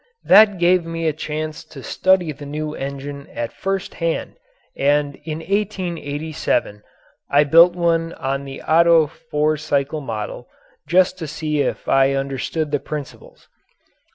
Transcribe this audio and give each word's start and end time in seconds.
That 0.23 0.57
gave 0.57 0.83
me 0.83 1.07
a 1.07 1.13
chance 1.13 1.63
to 1.65 1.83
study 1.83 2.31
the 2.31 2.47
new 2.47 2.73
engine 2.73 3.27
at 3.29 3.53
first 3.53 3.93
hand 3.93 4.33
and 4.75 5.13
in 5.25 5.41
1887 5.41 6.81
I 7.29 7.43
built 7.43 7.75
one 7.75 8.13
on 8.13 8.43
the 8.43 8.63
Otto 8.63 9.05
four 9.05 9.57
cycle 9.57 10.01
model 10.01 10.47
just 10.87 11.19
to 11.19 11.27
see 11.27 11.59
if 11.61 11.87
I 11.87 12.15
understood 12.15 12.71
the 12.71 12.79
principles. 12.79 13.47